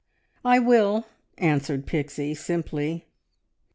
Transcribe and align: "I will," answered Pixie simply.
"I 0.43 0.57
will," 0.57 1.05
answered 1.37 1.85
Pixie 1.85 2.33
simply. 2.33 3.05